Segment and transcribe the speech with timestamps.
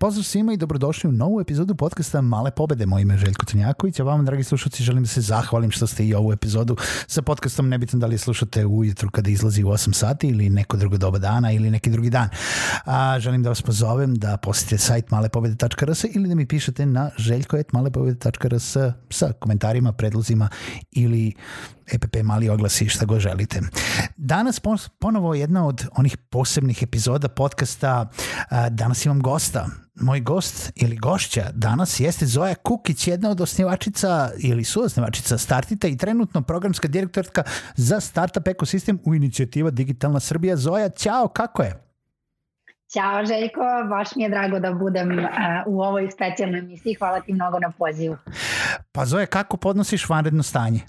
[0.00, 2.86] Pozdrav svima i dobrodošli u novu epizodu podcasta Male pobede.
[2.86, 6.06] Moje ime je Željko Crnjaković, a vama, dragi slušalci, želim da se zahvalim što ste
[6.06, 10.28] i ovu epizodu sa podcastom, nebitno da li slušate ujutru kada izlazi u 8 sati
[10.28, 12.28] ili neko drugo doba dana ili neki drugi dan.
[12.84, 18.76] A, želim da vas pozovem da posjetite sajt malepobede.rs ili da mi pišete na željko.malepobede.rs
[19.10, 20.48] sa komentarima, predlozima
[20.90, 21.34] ili
[21.92, 23.60] EPP mali oglasi šta god želite.
[24.16, 24.60] Danas
[24.98, 28.10] ponovo jedna od onih posebnih epizoda podcasta.
[28.70, 29.87] Danas imam gosta.
[30.00, 35.96] Moj gost ili gošća danas jeste Zoja Kukić, jedna od osnivačica ili suosnivačica Startita i
[35.96, 37.42] trenutno programska direktorka
[37.76, 40.56] za Startup ekosistem u inicijativa Digitalna Srbija.
[40.56, 41.88] Zoja, ćao, kako je?
[42.92, 45.24] Ćao Željko, baš mi je drago da budem uh,
[45.66, 46.94] u ovoj specijalnoj emisiji.
[46.94, 48.16] Hvala ti mnogo na pozivu.
[48.92, 50.80] Pa Zoja, kako podnosiš vanredno stanje?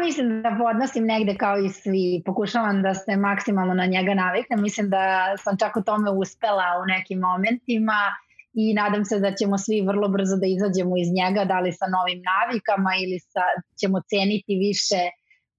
[0.00, 2.22] Mislim da podnosim negde kao i svi.
[2.24, 4.62] Pokušavam da se maksimalno na njega naviknem.
[4.62, 8.00] Mislim da sam čak u tome uspela u nekim momentima
[8.54, 11.86] i nadam se da ćemo svi vrlo brzo da izađemo iz njega, da li sa
[11.96, 13.44] novim navikama ili sa,
[13.80, 15.02] ćemo ceniti više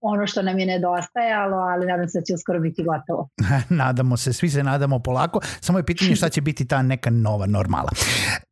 [0.05, 3.29] ono što nam je nedostajalo, ali nadam se da će uskoro biti gotovo.
[3.83, 7.45] nadamo se, svi se nadamo polako, samo je pitanje šta će biti ta neka nova
[7.45, 7.89] normala.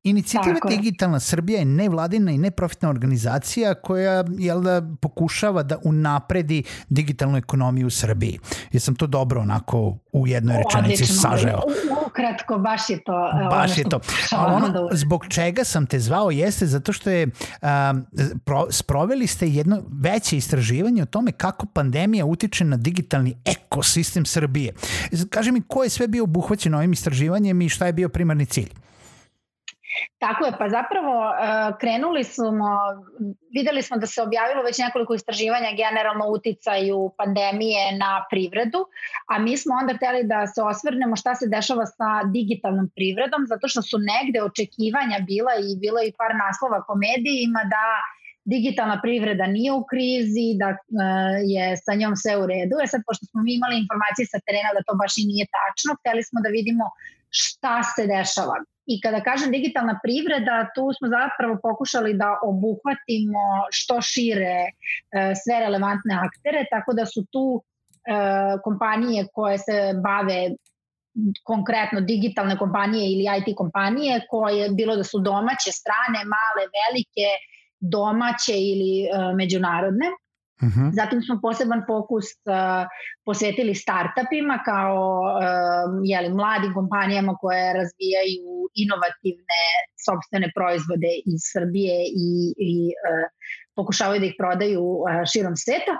[0.04, 1.20] Inicijativa Tako Digitalna.
[1.20, 7.90] Srbija je nevladina i neprofitna organizacija koja jel da, pokušava da unapredi digitalnu ekonomiju u
[7.90, 8.40] Srbiji.
[8.72, 11.30] Jesam to dobro onako u jednoj rečenici Odlično.
[11.30, 11.62] sažeo?
[12.08, 13.31] Ukratko, baš je to.
[13.50, 14.00] Baš je to.
[14.38, 18.06] Ono, da zbog čega sam te zvao jeste zato što je um,
[18.46, 24.74] pro, sproveli ste jedno veće istraživanje o tome kako pandemija utiče na digitalni ekosistem Srbije.
[25.30, 28.72] Kaži mi ko je sve bio obuhvaćen ovim istraživanjem i šta je bio primarni cilj?
[30.18, 31.36] Tako je, pa zapravo uh,
[31.82, 32.70] krenuli smo,
[33.58, 38.82] videli smo da se objavilo već nekoliko istraživanja generalno uticaju pandemije na privredu,
[39.32, 43.68] a mi smo onda hteli da se osvrnemo šta se dešava sa digitalnom privredom, zato
[43.68, 47.86] što su negde očekivanja bila i bilo i par naslova komedijima da
[48.46, 50.78] digitalna privreda nije u krizi, da uh,
[51.54, 52.76] je sa njom sve u redu.
[52.84, 55.92] E sad, pošto smo mi imali informacije sa terena da to baš i nije tačno,
[56.00, 56.86] hteli smo da vidimo
[57.42, 58.58] šta se dešava.
[58.86, 63.44] I kada kažem digitalna privreda, tu smo zapravo pokušali da obuhvatimo
[63.78, 64.72] što šire e,
[65.42, 67.64] sve relevantne aktere, tako da su tu e,
[68.66, 69.78] kompanije koje se
[70.08, 70.40] bave
[71.44, 77.28] konkretno digitalne kompanije ili IT kompanije koje bilo da su domaće, strane, male, velike,
[77.92, 80.08] domaće ili e, međunarodne.
[80.62, 80.80] Uh mhm.
[80.80, 80.96] -huh.
[81.00, 82.86] Zatim smo poseban fokus uh,
[83.26, 88.52] posvetili startupima kao uh, jeli, mladim kompanijama koje razvijaju
[88.84, 89.64] inovativne
[90.06, 92.32] sobstvene proizvode iz Srbije i,
[92.70, 93.26] i uh,
[93.76, 95.94] pokušavaju da ih prodaju uh, širom sveta.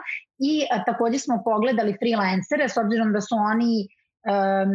[0.50, 3.76] I uh, takođe smo pogledali freelancere s obzirom da su oni
[4.32, 4.70] um,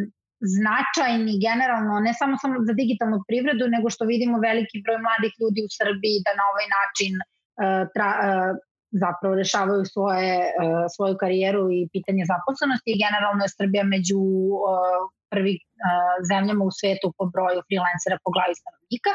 [0.55, 5.61] značajni generalno ne samo samo za digitalnu privredu nego što vidimo veliki broj mladih ljudi
[5.65, 8.51] u Srbiji da na ovaj način uh, tra, uh,
[9.05, 15.01] zapravo rešavaju svoje, uh, svoju karijeru i pitanje zaposlenosti generalno je Srbija među uh,
[15.33, 15.65] prvi uh,
[16.31, 19.13] zemljama u svetu po broju freelancera po glavi stanovnika.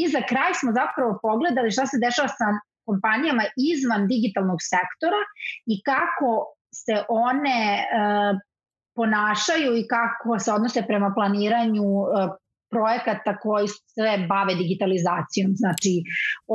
[0.00, 2.46] I za kraj smo zapravo pogledali šta se dešava sa
[2.88, 5.22] kompanijama izvan digitalnog sektora
[5.72, 6.30] i kako
[6.82, 8.32] se one uh,
[8.94, 12.08] ponašaju i kako se odnose prema planiranju uh,
[12.74, 15.92] projekata koji se bave digitalizacijom, znači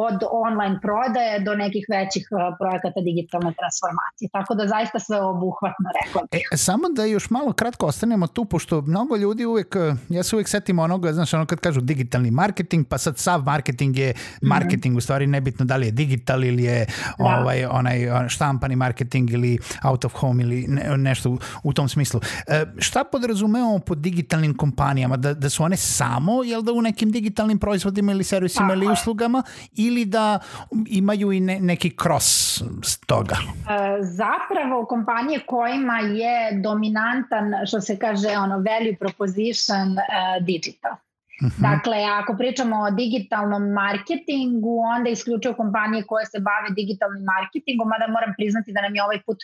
[0.05, 4.27] od online prodaje do nekih većih uh, projekata digitalne transformacije.
[4.37, 6.43] Tako da zaista sve obuhvatno rekla bih.
[6.53, 9.75] E, samo da još malo kratko ostanemo tu, pošto mnogo ljudi uvek,
[10.09, 13.97] ja se uvek setim onoga, znaš, ono kad kažu digitalni marketing, pa sad sav marketing
[13.97, 14.49] je mhm.
[14.49, 16.85] marketing, mm u stvari nebitno da li je digital ili je
[17.17, 17.25] da.
[17.25, 22.21] ovaj, onaj štampani marketing ili out of home ili ne, nešto u, u tom smislu.
[22.47, 25.17] E, šta podrazumevamo pod digitalnim kompanijama?
[25.17, 28.91] Da, da su one sa samo jel da u nekim digitalnim proizvodima ili servisima ili
[28.91, 29.43] uslugama
[29.75, 30.39] ili da
[30.87, 32.61] imaju i ne, neki cross
[33.05, 33.35] toga?
[33.35, 40.95] E, zapravo kompanije kojima je dominantan što se kaže ono value proposition uh, digital.
[41.43, 41.61] Mhm.
[41.69, 48.07] Dakle, ako pričamo o digitalnom marketingu, onda isključuju kompanije koje se bave digitalnim marketingom, mada
[48.15, 49.39] moram priznati da nam je ovaj put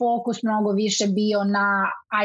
[0.00, 1.66] fokus mnogo više bio na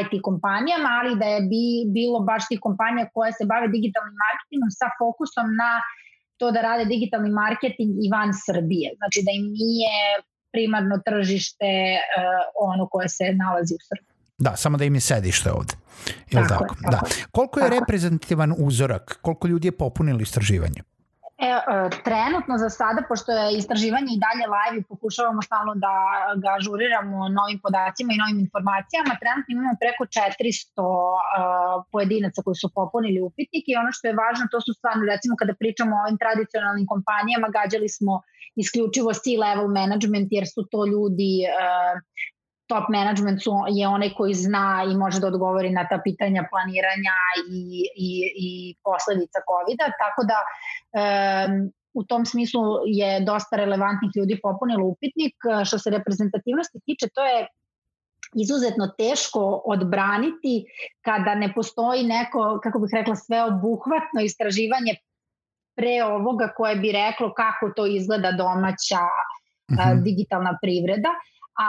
[0.00, 1.66] IT kompanijama, ali da je bi,
[1.98, 5.72] bilo baš tih kompanija koje se bave digitalnim marketingom sa fokusom na
[6.38, 8.88] to da rade digitalni marketing i van Srbije.
[8.98, 9.96] Znači da im nije
[10.54, 14.07] primarno tržište uh, ono koje se nalazi u Srbiji.
[14.38, 15.74] Da, samo da im je sedište ovde.
[16.30, 16.64] Jel tako?
[16.64, 16.74] tako?
[16.74, 17.26] Je, tako da.
[17.30, 17.80] Koliko je tako.
[17.80, 19.18] reprezentativan uzorak?
[19.22, 20.80] Koliko ljudi je popunilo istraživanje?
[21.38, 25.94] E, e, trenutno za sada, pošto je istraživanje i dalje live i pokušavamo stalno da
[26.42, 30.94] ga ažuriramo novim podacima i novim informacijama, trenutno imamo preko 400 uh,
[31.38, 31.42] e,
[31.92, 35.54] pojedinaca koji su popunili upitnik i ono što je važno, to su stvarno, recimo kada
[35.62, 38.12] pričamo o ovim tradicionalnim kompanijama, gađali smo
[38.62, 41.94] isključivo C-level management jer su to ljudi uh,
[42.68, 47.16] top management su, je onaj koji zna i može da odgovori na ta pitanja planiranja
[47.50, 47.60] i,
[48.08, 48.10] i,
[48.46, 48.50] i
[48.84, 55.34] posledica COVID-a, tako da um, u tom smislu je dosta relevantnih ljudi popunilo upitnik.
[55.64, 57.46] Što se reprezentativnosti tiče, to je
[58.34, 60.64] izuzetno teško odbraniti
[61.00, 64.94] kada ne postoji neko, kako bih rekla, sveobuhvatno istraživanje
[65.76, 69.02] pre ovoga koje bi reklo kako to izgleda domaća
[69.72, 70.02] uh -huh.
[70.02, 71.08] digitalna privreda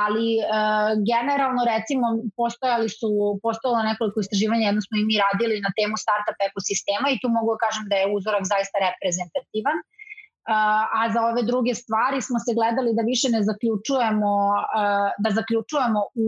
[0.04, 2.06] ali uh, generalno recimo
[2.40, 3.10] postojali su,
[3.46, 7.50] postojalo nekoliko istraživanja, jedno smo i mi radili na temu startup ekosistema i tu mogu
[7.54, 9.78] da kažem da je uzorak zaista reprezentativan.
[9.80, 14.34] Uh, a za ove druge stvari smo se gledali da više ne zaključujemo,
[14.78, 16.28] uh, da zaključujemo u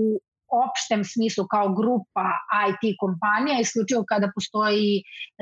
[0.64, 2.28] opštem smislu kao grupa
[2.68, 4.92] IT kompanija, isključivo kada postoji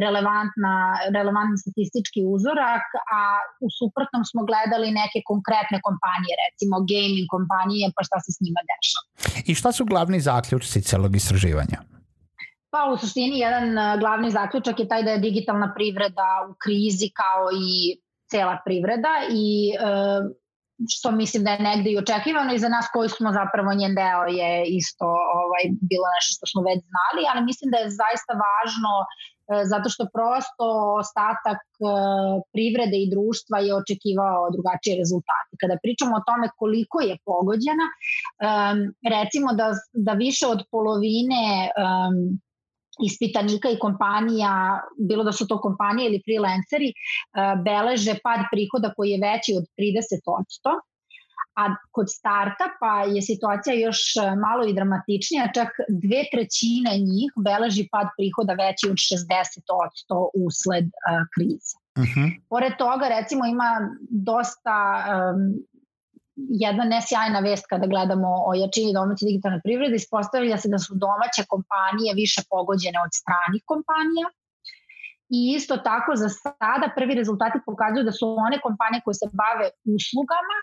[0.04, 0.74] relevantna,
[1.18, 2.86] relevantni statistički uzorak,
[3.18, 3.20] a
[3.66, 8.62] u suprotnom smo gledali neke konkretne kompanije, recimo gaming kompanije, pa šta se s njima
[8.72, 9.08] dešava.
[9.50, 11.80] I šta su glavni zaključci celog istraživanja?
[12.74, 13.66] Pa u suštini jedan
[14.02, 18.00] glavni zaključak je taj da je digitalna privreda u krizi kao i
[18.32, 19.48] cela privreda i
[20.94, 24.24] što mislim da je negde i očekivano i za nas koji smo zapravo njen deo
[24.40, 25.08] je isto
[25.42, 29.06] ovaj, bilo nešto što smo već znali, ali mislim da je zaista važno e,
[29.72, 30.66] zato što prosto
[31.02, 31.80] ostatak e,
[32.54, 35.52] privrede i društva je očekivao drugačije rezultate.
[35.62, 37.86] Kada pričamo o tome koliko je pogođena,
[39.16, 39.68] recimo da,
[40.08, 41.44] da više od polovine
[43.06, 46.94] ispitanika i kompanija, bilo da su to kompanije ili freelanceri, e,
[47.66, 50.80] beleže pad prihoda koji je veći od 30%,
[51.62, 55.70] a kod startupa je situacija još e, malo i dramatičnija, čak
[56.04, 61.76] dve trećine njih beleži pad prihoda veći od 60% usled uh, krize.
[62.00, 62.20] Uh mhm.
[62.20, 62.30] -huh.
[62.50, 63.72] Pored toga, recimo, ima
[64.30, 65.42] dosta um,
[66.66, 71.42] jedna nesjajna vest kada gledamo o jačini domaće digitalne privrede, ispostavlja se da su domaće
[71.54, 74.28] kompanije više pogođene od stranih kompanija.
[75.38, 79.68] I isto tako za sada prvi rezultati pokazuju da su one kompanije koje se bave
[79.96, 80.58] uslugama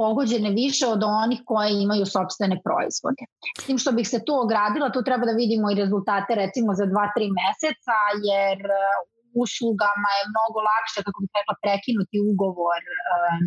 [0.00, 3.22] pogođene više od onih koje imaju sobstvene proizvode.
[3.60, 6.86] S tim što bih se tu ogradila, tu treba da vidimo i rezultate recimo za
[6.86, 7.98] 2-3 meseca,
[8.30, 8.78] jer uh,
[9.42, 12.82] uslugama je mnogo lakše, kako bih rekla, prekinuti ugovor
[13.12, 13.44] um,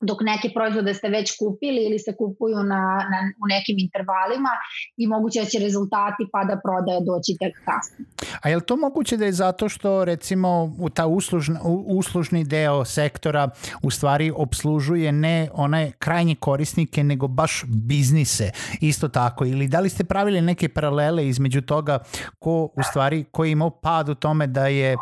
[0.00, 2.82] dok neke proizvode ste već kupili ili se kupuju na,
[3.12, 4.52] na, u nekim intervalima
[4.96, 8.04] i moguće da će rezultati pada prodaje doći tek kasno.
[8.42, 12.84] A je li to moguće da je zato što recimo u ta uslužna, uslužni deo
[12.84, 13.50] sektora
[13.82, 18.50] u stvari obslužuje ne one krajnje korisnike nego baš biznise
[18.80, 21.98] isto tako ili da li ste pravili neke paralele između toga
[22.38, 24.96] ko u stvari ko je imao pad u tome da je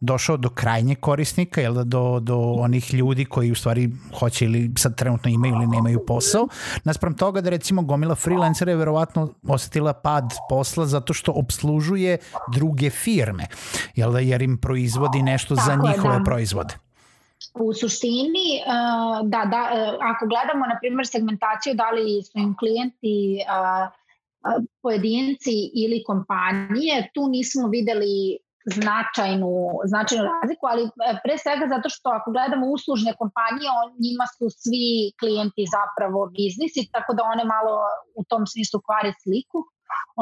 [0.00, 4.44] došao do krajnje korisnika jel da do, do onih ljudi koji u stvari hoće hoće
[4.44, 6.48] ili sad trenutno imaju ili nemaju posao.
[6.84, 12.18] Naspram toga da recimo gomila freelancera je verovatno osetila pad posla zato što obslužuje
[12.52, 13.46] druge firme,
[13.96, 16.24] jel da, jer im proizvodi nešto Tako za njihove da.
[16.24, 16.74] proizvode.
[17.54, 18.62] U suštini,
[19.24, 19.62] da, da,
[20.00, 23.40] ako gledamo, na primjer, segmentaciju, da li su im klijenti
[24.82, 28.38] pojedinci ili kompanije, tu nismo videli
[28.76, 29.52] značajnu,
[29.92, 30.90] značajnu razliku, ali e,
[31.24, 34.88] pre svega zato što ako gledamo uslužne kompanije, on, njima su svi
[35.20, 37.72] klijenti zapravo biznisi, tako da one malo
[38.20, 39.58] u tom smislu kvare sliku.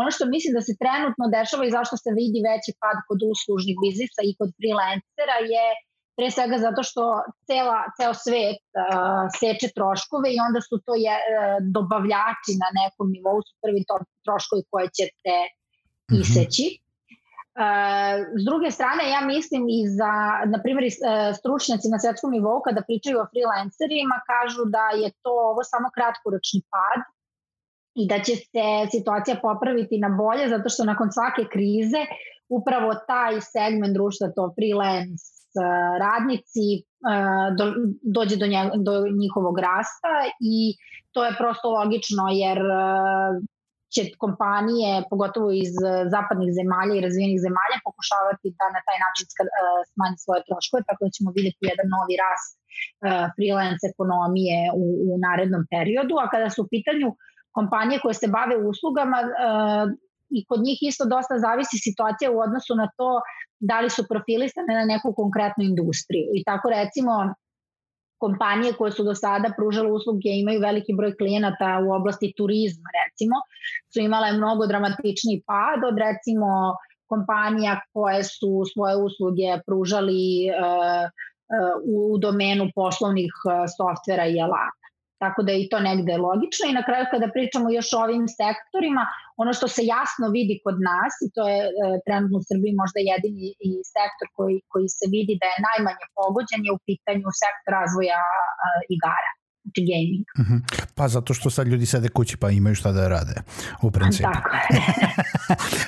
[0.01, 3.77] Ono što mislim da se trenutno dešava i zašto se vidi veći pad kod uslužnih
[3.85, 5.67] biznisa i kod freelancera je
[6.17, 7.03] pre svega zato što
[7.49, 13.07] cela, ceo svet uh, seče troškove i onda su to je, uh, dobavljači na nekom
[13.17, 15.35] nivou su prvi to, troškovi koje ćete
[16.11, 16.21] mhm.
[16.23, 16.67] iseći.
[16.69, 16.88] Mm -hmm
[18.41, 20.13] s druge strane, ja mislim i za,
[20.53, 20.91] na primjer, e,
[21.39, 26.61] stručnjaci na svetskom nivou kada pričaju o freelancerima, kažu da je to ovo samo kratkoročni
[26.73, 27.01] pad
[28.01, 32.03] i da će se situacija popraviti na bolje, zato što nakon svake krize
[32.59, 35.39] upravo taj segment društva, to freelance e,
[36.05, 36.83] radnici, e,
[37.59, 37.65] do,
[38.17, 40.15] dođe do, nje, do njihovog rasta
[40.55, 40.57] i
[41.13, 42.59] to je prosto logično jer
[43.95, 45.73] će kompanije, pogotovo iz
[46.15, 49.25] zapadnih zemalja i razvijenih zemalja, pokušavati da na taj način
[49.93, 52.53] smanje svoje troškove, tako da ćemo videti jedan novi rast
[53.37, 57.09] freelance ekonomije u, u narednom periodu, a kada su u pitanju
[57.57, 59.19] kompanije koje se bave uslugama,
[60.37, 63.11] i kod njih isto dosta zavisi situacija u odnosu na to
[63.71, 66.29] da li su profilisane na neku konkretnu industriju.
[66.39, 67.13] I tako recimo
[68.19, 73.37] kompanije koje su do sada pružale usluge imaju veliki broj klijenata u oblasti turizma recimo,
[73.93, 76.49] su imale mnogo dramatičniji pad od recimo
[77.07, 81.05] kompanija koje su svoje usluge pružali uh,
[81.85, 84.78] u domenu poslovnih uh, softvera i alata.
[85.23, 86.65] Tako da je i to negde logično.
[86.67, 89.03] I na kraju kada pričamo još o ovim sektorima,
[89.43, 91.71] ono što se jasno vidi kod nas i to je e,
[92.07, 96.61] trenutno u Srbiji možda jedini i sektor koji, koji se vidi da je najmanje pogođen
[96.67, 98.31] je u pitanju sektor razvoja e,
[98.97, 99.31] igara
[99.69, 100.27] znači gaming.
[100.39, 100.55] Uh mhm.
[100.55, 100.87] -huh.
[100.95, 103.35] Pa zato što sad ljudi sede kući pa imaju šta da rade,
[103.83, 104.29] u principu.
[104.33, 104.49] Tako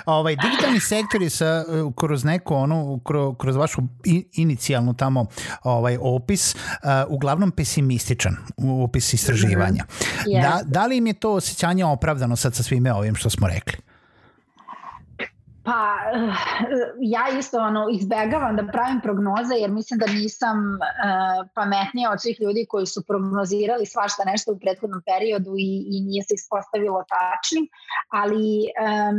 [0.16, 1.64] ovaj, digitalni sektor je sa,
[1.96, 3.82] kroz neko ono, kroz, kroz vašu
[4.32, 5.26] inicijalnu tamo
[5.62, 9.84] ovaj, opis, uh, uglavnom pesimističan u opis istraživanja.
[9.84, 10.42] Mm -hmm.
[10.42, 13.89] da, da li im je to osjećanje opravdano sad sa svime ovim što smo rekli?
[15.71, 15.83] Pa
[17.15, 22.37] ja isto ono izbegavam da pravim prognoze jer mislim da nisam uh, pametnija od svih
[22.41, 27.65] ljudi koji su prognozirali svašta nešto u prethodnom periodu i, i nije se ispostavilo tačnim,
[28.21, 29.19] ali um,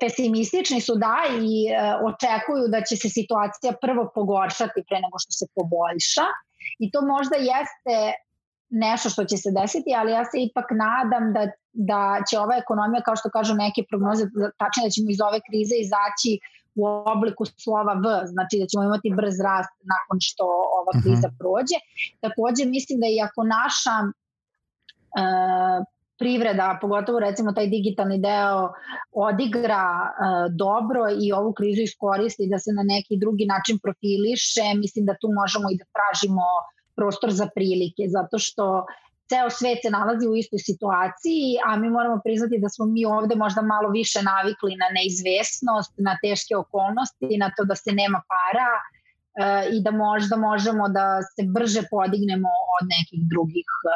[0.00, 1.16] pesimistični su da
[1.50, 1.76] i uh,
[2.10, 6.26] očekuju da će se situacija prvo pogoršati pre nego što se poboljša
[6.82, 7.96] i to možda jeste
[8.70, 13.02] nešto što će se desiti, ali ja se ipak nadam da, da će ova ekonomija,
[13.02, 14.24] kao što kažu neke prognoze,
[14.60, 16.32] tačno da ćemo iz ove krize izaći
[16.80, 16.82] u
[17.14, 20.44] obliku slova V, znači da ćemo imati brz rast nakon što
[20.80, 21.02] ova mhm.
[21.02, 21.78] kriza prođe.
[22.24, 24.08] Takođe mislim da i ako naša e,
[26.20, 28.60] privreda, pogotovo recimo taj digitalni deo
[29.12, 30.10] odigra e,
[30.64, 35.28] dobro i ovu krizu iskoristi da se na neki drugi način profiliše, mislim da tu
[35.40, 36.46] možemo i da tražimo
[36.98, 38.64] prostor za prilike, zato što
[39.30, 43.34] ceo svet se nalazi u istoj situaciji, a mi moramo priznati da smo mi ovde
[43.44, 48.70] možda malo više navikli na neizvesnost, na teške okolnosti, na to da se nema para
[48.78, 48.80] e,
[49.74, 53.88] i da možda možemo da se brže podignemo od nekih drugih e,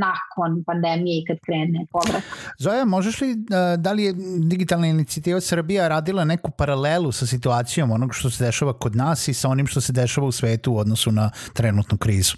[0.00, 2.22] nakon pandemije i kad krene povrat.
[2.58, 7.90] Zoja, možeš li, e, da li je digitalna inicijativa Srbija radila neku paralelu sa situacijom
[7.90, 10.78] onog što se dešava kod nas i sa onim što se dešava u svetu u
[10.78, 12.34] odnosu na trenutnu krizu?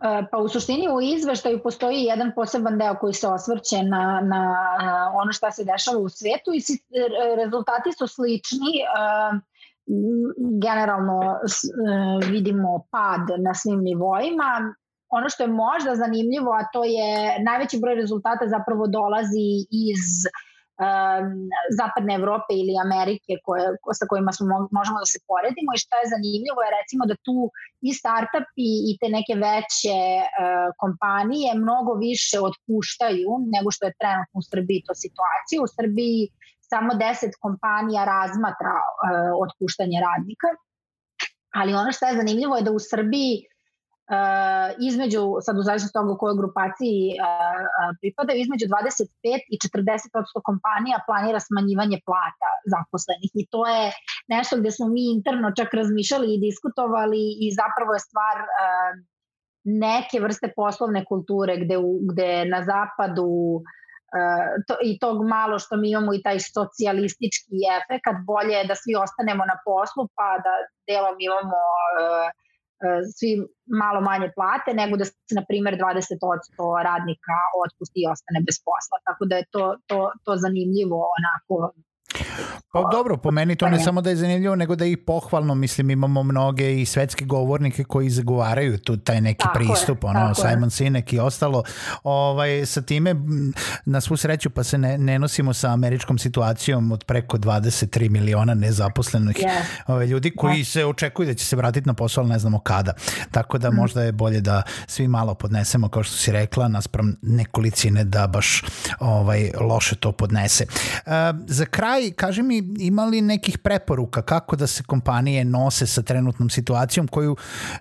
[0.00, 4.56] E, pa u suštini u izveštaju postoji jedan poseban deo koji se osvrće na, na
[5.14, 6.60] ono šta se dešava u svetu i
[7.44, 8.72] rezultati su slični.
[8.80, 9.56] E,
[10.62, 11.38] generalno
[12.30, 14.74] vidimo pad na svim nivoima
[15.08, 20.04] ono što je možda zanimljivo, a to je najveći broj rezultata zapravo dolazi iz
[20.84, 21.28] um,
[21.78, 23.66] zapadne Evrope ili Amerike koje,
[24.00, 24.46] sa kojima smo,
[24.78, 27.38] možemo da se poredimo i što je zanimljivo je recimo da tu
[27.88, 34.36] i startupi i te neke veće uh, kompanije mnogo više otpuštaju nego što je trenutno
[34.42, 35.64] u Srbiji to situacija.
[35.66, 36.20] U Srbiji
[36.72, 40.48] samo 10 kompanija razmatra uh, otpuštanje radnika,
[41.58, 43.55] ali ono što je zanimljivo je da u Srbiji uh,
[44.88, 49.08] između, sad u zavisnosti toga u kojoj grupaciji uh, uh, pripadaju, između 25
[49.54, 53.30] i 40 kompanija planira smanjivanje plata zaposlenih.
[53.40, 53.84] I to je
[54.34, 58.36] nešto gde smo mi interno čak razmišljali i diskutovali i zapravo je stvar
[59.64, 63.30] neke vrste poslovne kulture gde, u, gde na zapadu
[64.66, 68.94] to, i tog malo što mi imamo i taj socijalistički efekt, bolje je da svi
[69.04, 70.52] ostanemo na poslu pa da
[70.88, 71.60] delom imamo
[71.96, 72.45] uh,
[73.16, 73.30] svi
[73.82, 78.96] malo manje plate nego da se na primer 20% radnika otpusti i ostane bez posla.
[79.08, 81.54] Tako da je to, to, to zanimljivo onako
[82.72, 85.54] Pa dobro, po meni to ne samo da je zanimljivo, nego da je i pohvalno,
[85.54, 90.34] mislim, imamo mnoge i svetske govornike koji zagovaraju tu taj neki tako pristup, je, ono,
[90.34, 90.70] Simon je.
[90.70, 91.62] Sinek i ostalo,
[92.02, 93.14] ovaj, sa time,
[93.84, 98.54] na svu sreću, pa se ne, ne nosimo sa američkom situacijom od preko 23 miliona
[98.54, 99.60] nezaposlenih yeah.
[99.86, 100.72] ovaj, ljudi koji yeah.
[100.72, 102.92] se očekuju da će se vratiti na posao, ali ne znamo kada.
[103.30, 103.74] Tako da mm.
[103.74, 108.62] možda je bolje da svi malo podnesemo, kao što si rekla, naspram nekolicine da baš
[109.00, 110.64] ovaj, loše to podnese.
[111.06, 111.12] Uh,
[111.46, 117.08] za kraj, kaži mi, imali nekih preporuka kako da se kompanije nose sa trenutnom situacijom
[117.08, 117.36] koju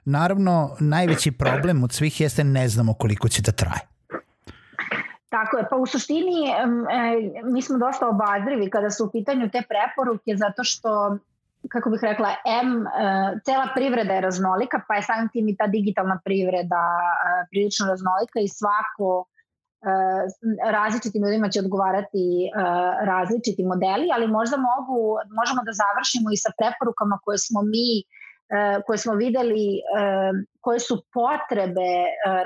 [0.05, 3.81] naravno najveći problem od svih jeste ne znamo koliko će da traje.
[5.29, 6.53] Tako je, pa u suštini e,
[7.43, 11.17] mi smo dosta obazrivi kada su u pitanju te preporuke zato što
[11.69, 12.29] kako bih rekla,
[12.61, 12.89] M, e,
[13.45, 18.39] cela privreda je raznolika, pa je samim tim i ta digitalna privreda e, prilično raznolika
[18.39, 19.25] i svako
[20.77, 22.25] različitim ljudima će odgovarati
[23.13, 24.99] različiti modeli, ali možda mogu,
[25.39, 27.89] možemo da završimo i sa preporukama koje smo mi
[28.85, 29.67] koje smo videli
[30.65, 31.91] koje su potrebe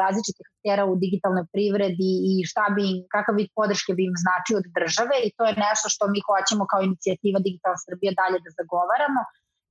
[0.03, 4.55] različitih aktera u digitalnoj privredi i šta bi im, kakav vid podrške bi im značio
[4.61, 8.49] od države i to je nešto što mi hoćemo kao inicijativa Digitalna Srbija dalje da
[8.59, 9.21] zagovaramo.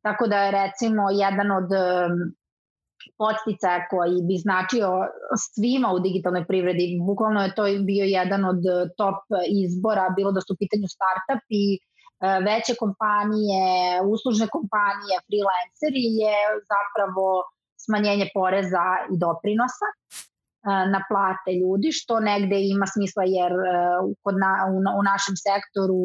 [0.07, 1.69] Tako da je recimo jedan od
[3.21, 4.89] podsticaja koji bi značio
[5.47, 6.85] svima u digitalnoj privredi.
[7.11, 8.61] Bukvalno je to bio jedan od
[9.01, 9.21] top
[9.63, 11.79] izbora, bilo da su u pitanju startup i e,
[12.49, 13.63] veće kompanije,
[14.15, 16.37] uslužne kompanije, freelanceri je
[16.73, 17.27] zapravo
[17.85, 19.95] smanjenje poreza i doprinosa e,
[20.95, 23.53] na plate ljudi, što negde ima smisla jer
[24.23, 26.05] kod na, u, u našem sektoru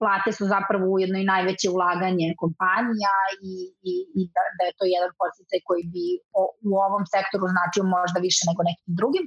[0.00, 3.16] plate su zapravo ujedno i najveće ulaganje kompanija
[3.50, 3.52] i,
[3.90, 6.06] i, i da, da je to jedan posticaj koji bi
[6.40, 9.26] o, u ovom sektoru značio možda više nego nekim drugim.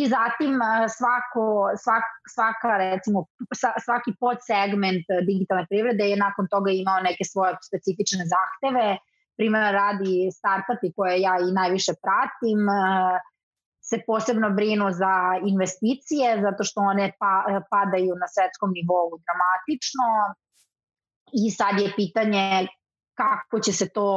[0.16, 0.52] zatim
[0.98, 1.44] svako,
[1.84, 2.06] svak,
[2.36, 3.18] svaka recimo,
[3.86, 8.86] svaki podsegment digitalne privrede je nakon toga imao neke svoje specifične zahteve,
[9.38, 12.60] primjer radi startupi koje ja i najviše pratim,
[13.92, 15.14] se posebno brinu za
[15.52, 17.32] investicije zato što one pa,
[17.74, 20.06] padaju na svetskom nivou dramatično
[21.42, 22.46] i sad je pitanje
[23.22, 24.08] kako će se to,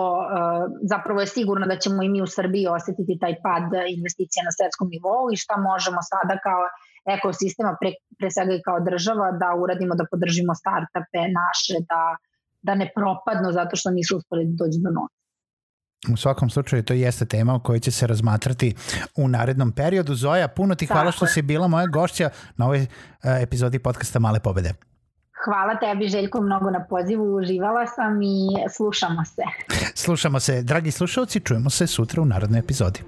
[0.91, 3.65] zapravo je sigurno da ćemo i mi u Srbiji osetiti taj pad
[3.97, 6.61] investicija na svetskom nivou i šta možemo sada kao
[7.17, 12.01] ekosistema, pre, pre svega i kao država, da uradimo da podržimo startupe naše, da,
[12.67, 15.24] da ne propadnu zato što nisu uspeli da dođu do novca.
[16.13, 18.75] U svakom slučaju to jeste tema o kojoj će se razmatrati
[19.15, 20.15] u narednom periodu.
[20.15, 22.87] Zoja, puno ti hvala Tako što si bila moja gošća na ovoj uh,
[23.41, 24.73] epizodi podcasta Male pobede.
[25.45, 29.41] Hvala tebi Željko mnogo na pozivu, uživala sam i slušamo se.
[29.95, 30.61] Slušamo se.
[30.61, 32.99] Dragi slušalci, čujemo se sutra u narodnoj epizodi.